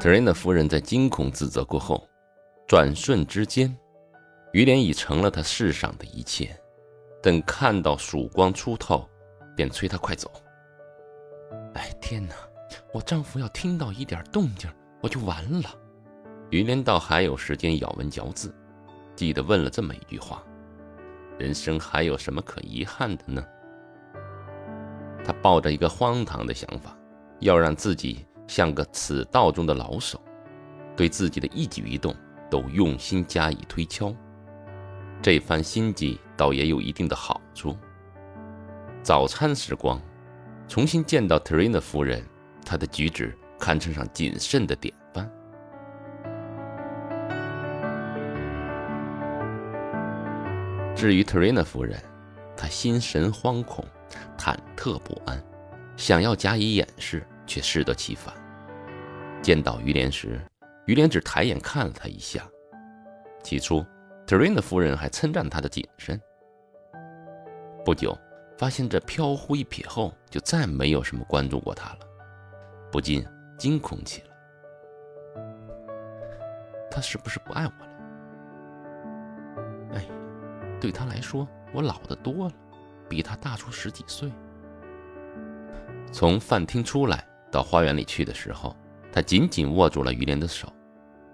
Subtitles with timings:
[0.00, 2.06] 特瑞娜夫人在惊恐自责过后，
[2.66, 3.74] 转瞬之间，
[4.52, 6.54] 于连已成了他世上的一切。
[7.22, 9.08] 等看到曙光出透，
[9.56, 10.30] 便催他快走。
[11.72, 12.34] 哎，天哪！
[12.92, 14.70] 我丈夫要听到一点动静，
[15.00, 15.70] 我就完了。
[16.50, 18.54] 于连倒还有时间咬文嚼字，
[19.16, 20.44] 记得问了这么一句话：
[21.38, 23.42] 人生还有什么可遗憾的呢？
[25.24, 26.94] 他抱着一个荒唐的想法，
[27.40, 30.20] 要让自己像个此道中的老手，
[30.96, 32.14] 对自己的一举一动
[32.50, 34.14] 都用心加以推敲。
[35.22, 37.76] 这番心计倒也有一定的好处。
[39.02, 40.00] 早餐时光，
[40.68, 42.22] 重新见到特瑞娜夫人，
[42.64, 45.30] 她的举止堪称上谨慎的典范。
[50.94, 51.98] 至于特瑞娜夫人，
[52.56, 53.84] 她心神惶恐，
[54.38, 55.42] 忐忑不安，
[55.96, 58.34] 想要加以掩饰，却适得其反。
[59.44, 60.40] 见到于连时，
[60.86, 62.48] 于连只抬眼看了他一下，
[63.42, 63.84] 起初。
[64.26, 66.18] 特瑞娜夫人还称赞他的谨慎。
[67.84, 68.16] 不久，
[68.56, 71.98] 发现这飘忽一瞥后，就再没有什么关注过他了，
[72.90, 73.22] 不禁
[73.58, 74.28] 惊恐起来。
[76.90, 77.92] 他是不是不爱我了？
[79.92, 80.06] 哎，
[80.80, 82.54] 对他来说，我老得多了，
[83.10, 84.32] 比他大出十几岁。
[86.10, 88.74] 从饭厅出来到花园里去的时候，
[89.14, 90.66] 他紧紧握住了于连的手，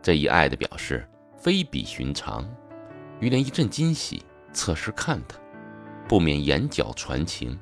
[0.00, 1.04] 这一爱的表示
[1.36, 2.48] 非比寻常。
[3.18, 5.36] 于连一阵惊喜，侧身看他，
[6.08, 7.58] 不免眼角传情，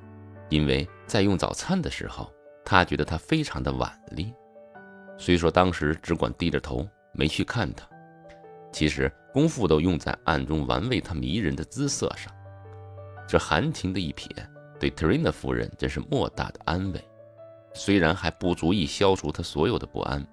[0.51, 2.31] 因为在用早餐的时候，
[2.63, 4.31] 他觉得他非常的婉丽。
[5.17, 7.89] 虽说当时只管低着头，没去看他，
[8.71, 12.31] 其实功夫都用在暗中玩味他迷人的姿色上。
[13.27, 14.29] 这含情的一瞥，
[14.79, 17.03] 对特瑞娜夫人真是莫大的安慰，
[17.75, 20.27] 虽然还不足以消除她所有的不安，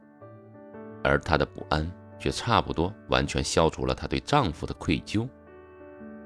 [1.03, 1.89] 而她的不安。
[2.21, 5.25] 却差不多完全消除了她对丈夫的愧疚。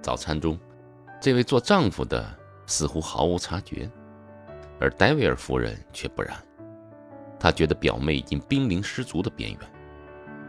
[0.01, 0.59] 早餐中，
[1.21, 2.35] 这位做丈夫的
[2.65, 3.87] 似乎毫无察觉，
[4.79, 6.35] 而戴维尔夫人却不然。
[7.39, 9.59] 她觉得表妹已经濒临失足的边缘。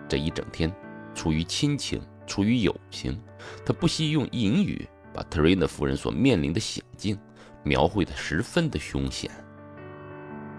[0.09, 0.75] 这一整天，
[1.15, 3.23] 出于亲情，出于友情，
[3.67, 7.19] 她不惜用隐语把特瑞娜夫人所面临的险境
[7.63, 9.31] 描绘得十分的凶险。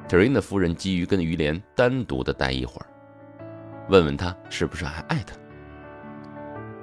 [0.07, 2.87] 特瑞娜夫人急于跟于连单独的待一会儿。
[3.89, 5.35] 问问他是不是还爱他？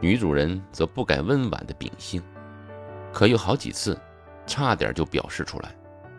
[0.00, 2.20] 女主人则不改温婉的秉性，
[3.12, 3.96] 可有好几次，
[4.46, 5.74] 差点就表示出来，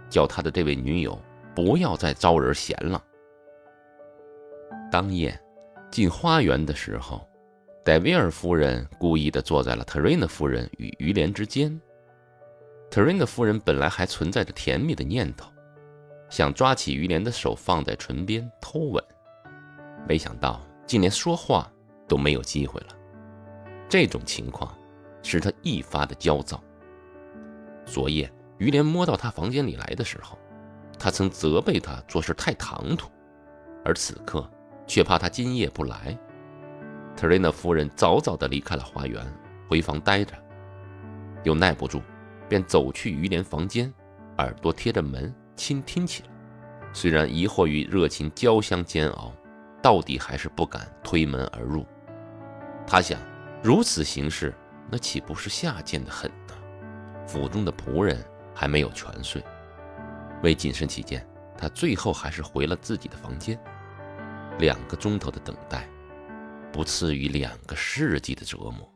[0.09, 1.19] 叫他的这位女友
[1.53, 3.03] 不要再招人嫌了。
[4.89, 5.37] 当夜
[5.91, 7.27] 进花园的时候，
[7.83, 11.77] 戴维尔夫人故意的坐在了特瑞娜夫人与于连之间。
[12.89, 15.51] 特瑞娜夫人本来还存在着甜蜜的念头，
[16.33, 19.03] 想抓起于连的手放在唇边偷吻，
[20.07, 20.59] 没想到。
[20.87, 21.71] 竟连说话
[22.07, 22.87] 都没有机会了，
[23.87, 24.75] 这种情况
[25.21, 26.61] 使他愈发的焦躁。
[27.85, 30.37] 昨夜于连摸到他房间里来的时候，
[30.97, 33.09] 他曾责备他做事太唐突，
[33.85, 34.49] 而此刻
[34.87, 36.17] 却怕他今夜不来。
[37.15, 39.23] 特瑞娜夫人早早的离开了花园，
[39.69, 40.33] 回房待着，
[41.43, 42.01] 又耐不住，
[42.49, 43.91] 便走去于连房间，
[44.39, 46.29] 耳朵贴着门倾听起来。
[46.93, 49.33] 虽然疑惑与热情交相煎熬。
[49.83, 51.85] 到底还是不敢推门而入。
[52.87, 53.19] 他想，
[53.61, 54.55] 如此行事，
[54.89, 56.55] 那岂不是下贱的很呢？
[57.27, 58.25] 府中的仆人
[58.55, 59.43] 还没有全睡。
[60.41, 61.27] 为谨慎起见，
[61.57, 63.59] 他最后还是回了自己的房间。
[64.57, 65.85] 两个钟头的等待，
[66.71, 68.89] 不次于两个世纪的折磨。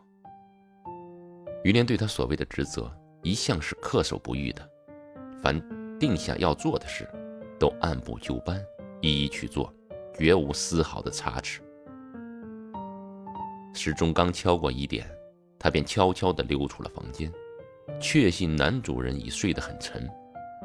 [1.65, 2.89] 于连对他所谓的职责，
[3.23, 4.65] 一向是恪守不渝的，
[5.43, 5.61] 凡
[5.99, 7.07] 定下要做的事，
[7.59, 8.63] 都按部就班，
[9.01, 9.73] 一一去做。
[10.19, 11.61] 绝无丝毫的差池。
[13.71, 15.07] 时钟刚敲过一点，
[15.59, 17.31] 他便悄悄地溜出了房间，
[17.99, 20.09] 确信男主人已睡得很沉，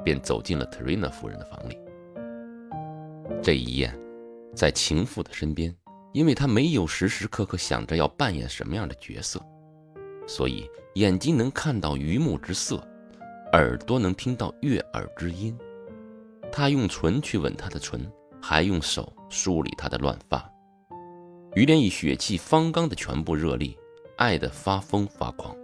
[0.03, 1.76] 便走进了特瑞娜夫人的房里。
[3.43, 3.94] 这一夜，
[4.56, 5.76] 在情妇的身边，
[6.14, 9.38] 因为他没有时时刻刻想着要扮演什么样的角色，
[10.26, 12.82] 所以眼睛能看到榆木之色，
[13.52, 15.56] 耳朵能听到悦耳之音。
[16.50, 18.00] 他用唇去吻她的唇。
[18.44, 20.52] 还用手梳理她的乱发，
[21.54, 23.78] 于连以血气方刚的全部热力，
[24.16, 25.54] 爱得发疯发狂。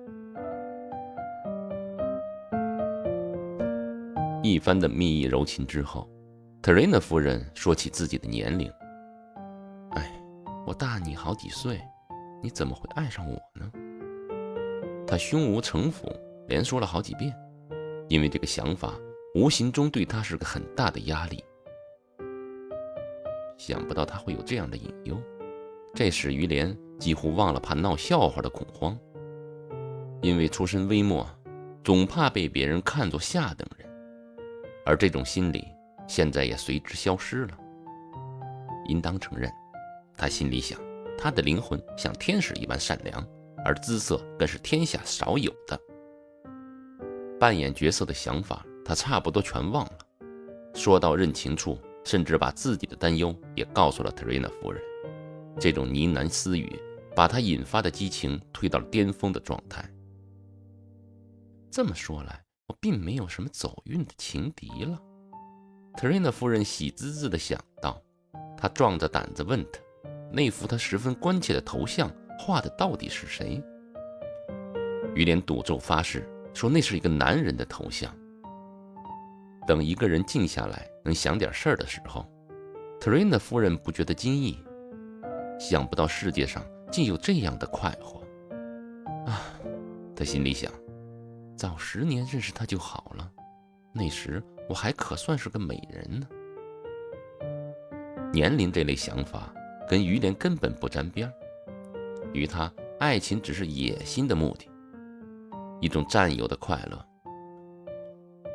[4.45, 6.09] 一番的蜜意柔情之后，
[6.63, 8.73] 特瑞娜夫人说起自己的年龄
[9.99, 10.23] ：“哎，
[10.65, 11.81] 我大你好几岁，
[12.41, 13.69] 你怎么会爱上我呢？”
[15.05, 16.09] 他胸无城府，
[16.47, 17.35] 连说了好几遍，
[18.09, 18.95] 因为这个想法
[19.35, 21.43] 无形中对他是个很大的压力。
[23.57, 25.21] 想不到他会有这样的隐忧，
[25.95, 28.99] 这使于连几乎忘了怕闹笑话的恐慌。
[30.23, 31.29] 因为出身微末，
[31.85, 33.89] 总怕被别人看作下等人，
[34.85, 35.65] 而这种心理
[36.07, 37.59] 现在也随之消失了。
[38.89, 39.53] 应当承认，
[40.17, 40.81] 他心里想，
[41.17, 43.25] 他的灵魂像天使一般善良，
[43.65, 45.79] 而姿色更是天下少有的。
[47.39, 49.99] 扮演角色的想法，他差不多全忘了。
[50.75, 54.83] 说到认情处，甚至把自己的担忧也告诉了特瑞娜夫人。
[55.59, 56.79] 这种呢喃私语，
[57.17, 59.89] 把他引发的激情推到了巅峰的状态。
[61.71, 65.01] 这么说来，我并没有什么走运的情敌了。
[65.97, 68.01] 特瑞娜夫人喜滋滋地想到。
[68.61, 69.79] 她壮着胆子问他
[70.35, 72.11] ：“那幅他十分关切的头像
[72.41, 73.63] 画的到底是谁？”
[75.15, 78.13] 于连赌咒发誓说那是一个男人的头像。
[79.65, 82.27] 等一个人静下来能想点事儿的时候，
[83.01, 84.59] 特瑞娜夫人不觉得惊异，
[85.61, 86.61] 想不到世界上
[86.91, 88.25] 竟有这样的快活
[89.31, 89.55] 啊！
[90.17, 90.69] 她心里想：
[91.57, 93.31] 早十年认识他就好了，
[93.93, 96.27] 那时我还可算是个美人呢。
[98.33, 99.55] 年龄这类想法
[99.89, 101.33] 跟于连根本不沾边儿，
[102.33, 102.69] 于他，
[102.99, 104.69] 爱情只是野心的目的，
[105.81, 107.05] 一种占有的快乐。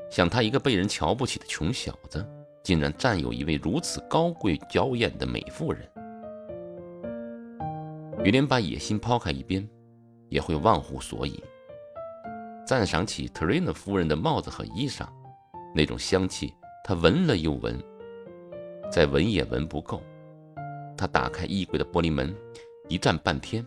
[0.10, 2.24] 想他一个被人瞧不起的穷小子，
[2.64, 5.90] 竟然占有一位如此高贵娇艳的美妇人。
[8.24, 9.68] 于连把野心抛开一边，
[10.30, 11.44] 也会忘乎所以，
[12.66, 15.08] 赞赏起特瑞娜夫人的帽子和衣裳，
[15.76, 16.54] 那种香气，
[16.84, 17.78] 他闻了又闻。
[18.92, 20.02] 再闻也闻不够，
[20.96, 22.34] 他打开衣柜的玻璃门，
[22.88, 23.66] 一站半天，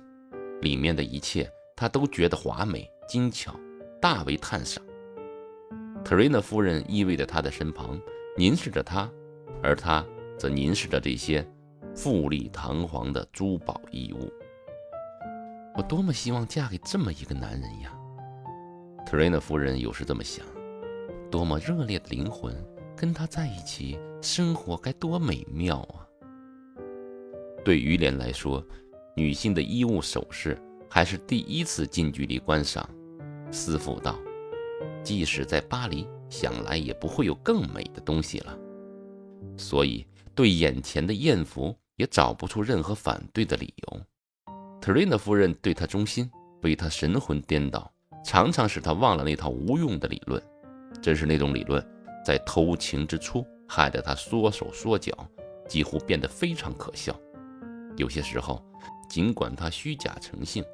[0.62, 3.55] 里面的一切他都觉得华美精巧，
[4.00, 4.82] 大为赞赏。
[6.05, 8.00] 特瑞娜夫人依偎在他的身旁，
[8.37, 9.11] 凝视着他，
[9.62, 10.05] 而他
[10.38, 11.47] 则凝视着这些
[11.94, 14.32] 富丽堂皇的珠宝衣物。
[15.75, 17.93] 我多么希望嫁给这么一个男人呀！
[19.06, 20.44] 特瑞娜夫人有时这么想，
[21.31, 22.55] 多么热烈的灵魂。
[22.99, 26.08] 跟他在一起生活该多美妙啊！
[27.62, 28.67] 对于莲来说，
[29.14, 32.88] 女性的衣物首饰还是第一次近距离观赏。
[33.50, 34.18] 思妇道
[35.02, 38.58] ：“即使在巴黎，想来也不会有更美的东西了。”
[39.56, 44.00] 所以，对眼前的艳福也找不出任何反对的理由。
[44.80, 46.30] 特瑞娜夫人对他忠心，
[46.62, 47.90] 为他神魂颠倒，
[48.24, 50.42] 常常使他忘了那套无用的理论。
[51.00, 51.84] 正是那种理论。
[52.24, 55.12] 在偷情之初，害得他缩手缩脚，
[55.68, 57.14] 几乎变得非常可笑。
[57.96, 58.60] 有些时候，
[59.08, 60.64] 尽管他虚假成性，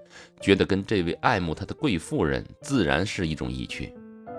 [0.41, 3.95] 觉得跟这位爱慕他的贵妇人自然是一种意趣，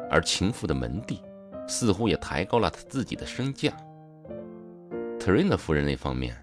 [0.10, 1.20] 而情妇的门第
[1.68, 3.72] 似乎也抬高了他自己的身价。
[5.20, 6.36] 特瑞娜夫人那方面，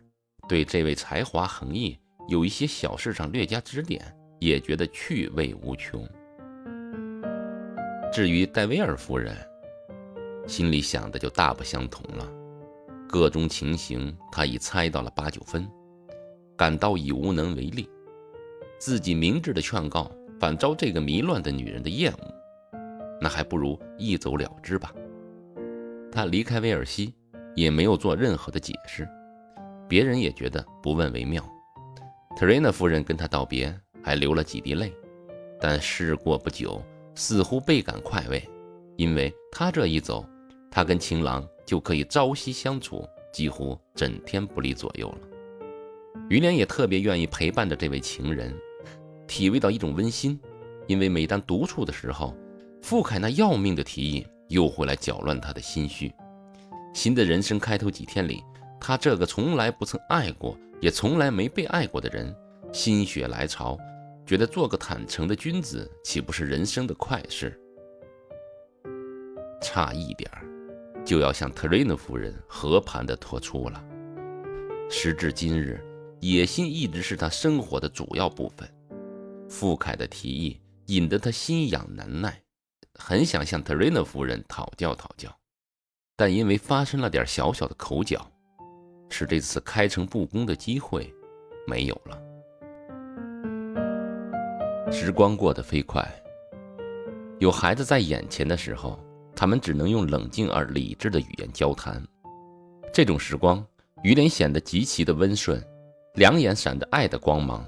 [0.49, 1.99] 对这位才华横溢、
[2.29, 4.03] 有一些小事上略加指点，
[4.39, 6.09] 也觉得趣味无穷。
[8.13, 9.37] 至于戴维尔夫人，
[10.47, 12.27] 心里想的就大不相同了，
[13.09, 15.69] 个中情形他已猜到了八九分，
[16.61, 17.89] 感到已无能为力。
[18.79, 22.35] 自己明智的劝告，反遭这个迷乱的女人的厌恶，
[23.19, 24.93] 那还不如一走了之吧。
[26.13, 27.15] 他离开威尔西，
[27.57, 29.09] 也没有做任何的解释，
[29.89, 31.43] 别人也觉得不问为妙。
[32.37, 34.93] 特瑞娜夫人跟他道别，还流了几滴泪，
[35.59, 36.83] 但事过不久，
[37.15, 38.47] 似乎倍感快慰。
[38.99, 40.27] 因为他这一走，
[40.71, 45.30] 他跟情郎就可以朝夕相处，几乎整天不离左右了。
[46.29, 48.55] 于连也特别愿意陪伴着这位情人，
[49.27, 50.39] 体味到一种温馨。
[50.87, 52.37] 因为每当独处的时候，
[52.83, 56.13] 傅凯那要命的提议又会来搅乱他的心绪。
[56.93, 58.43] 新的人生开头几天里，
[58.81, 62.35] 他这个从来不曾爱过，也从来没被爱过的人，
[62.73, 63.79] 心血来潮，
[64.27, 67.57] 觉得做个坦诚的君子，岂不是人生的快事？
[69.63, 70.43] 差一点儿，
[71.05, 73.85] 就要向特瑞娜夫人和盘的托出了。
[74.91, 75.81] 时至今日，
[76.21, 78.69] 野心一直是他生活的主要部分。
[79.49, 82.41] 傅凯的提议引得他心痒难耐，
[82.95, 85.35] 很想向特瑞娜夫人讨教讨教，
[86.17, 88.31] 但因为发生了点小小的口角，
[89.09, 91.13] 使这次开诚布公的机会
[91.67, 92.23] 没有了。
[94.93, 96.07] 时光过得飞快，
[97.39, 98.99] 有孩子在眼前的时候。
[99.33, 102.07] 他们只能用冷静而理智的语言交谈。
[102.93, 103.65] 这种时光，
[104.03, 105.65] 于连显得极其的温顺，
[106.21, 107.65] 两眼闪着爱的光芒，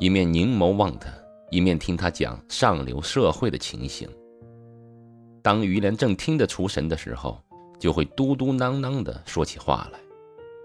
[0.00, 1.08] 一面凝眸望他，
[1.52, 4.10] 一面听他讲上流社会的情形。
[5.40, 7.40] 当于连正听得出神的时候，
[7.78, 10.00] 就会嘟嘟囔囔地说起话来，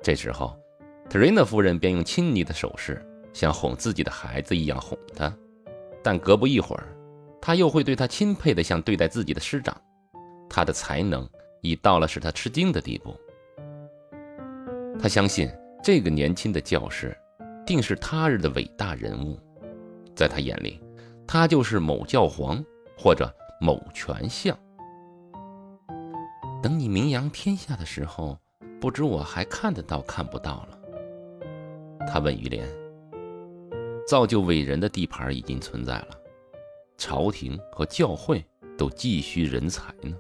[0.02, 0.58] 这时候，
[1.08, 3.00] 特瑞娜夫人便用亲昵的手势，
[3.34, 5.32] 像哄自己的孩子一样哄他。
[6.02, 6.88] 但隔不一会儿，
[7.40, 9.80] 他又会对他钦佩的像对待自己的师长。
[10.50, 11.30] 他的才能
[11.62, 13.16] 已到了使他吃惊的地步。
[15.00, 15.48] 他相信
[15.86, 17.16] 这个年轻的教师，
[17.64, 19.40] 定是他日的伟大人物。
[20.16, 20.82] 在他眼里，
[21.28, 22.66] 他就是某教皇
[22.98, 24.58] 或者某权相。
[26.60, 28.36] 等你名扬天下的时候，
[28.82, 30.80] 不知我还看得到看不到了。
[32.08, 32.68] 他问于连
[34.10, 36.18] ：“造就伟人的地盘已经存在了，
[36.98, 38.44] 朝廷和教会
[38.76, 40.18] 都急需人才呢。”